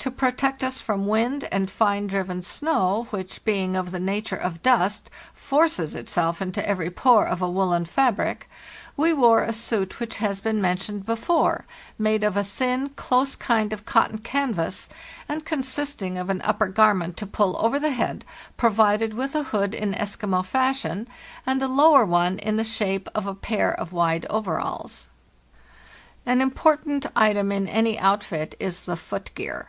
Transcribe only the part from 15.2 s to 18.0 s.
and consist ing of an upper garment to pull over the